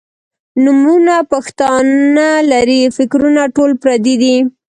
نومونه 0.63 1.15
پښتانۀ 1.31 2.31
لــري 2.51 2.81
فکـــــــــــرونه 2.95 3.41
ټول 3.55 3.71
پردي 3.81 4.15
دي 4.21 4.35